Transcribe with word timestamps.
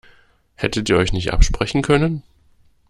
Hättet 0.55 0.89
ihr 0.89 0.97
euch 0.97 1.13
nicht 1.13 1.31
absprechen 1.31 1.83
können? 1.83 2.23